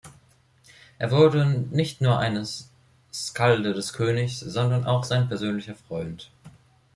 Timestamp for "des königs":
3.75-4.39